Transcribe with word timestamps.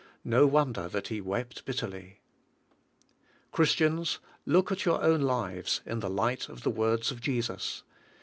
No 0.25 0.47
wonder 0.47 0.87
that 0.87 1.09
he 1.09 1.21
wept 1.21 1.63
bitterl3^ 1.67 2.15
Christians, 3.51 4.17
look 4.47 4.71
at 4.71 4.83
your 4.83 4.99
own 5.03 5.21
lives 5.21 5.81
in 5.85 5.99
the 5.99 6.09
light 6.09 6.49
of 6.49 6.63
the 6.63 6.71
words 6.71 7.11
of 7.11 7.21
Jesus. 7.21 7.83